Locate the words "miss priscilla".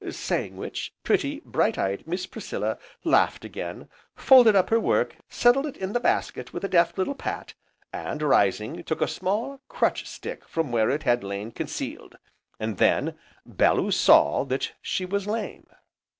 2.07-2.79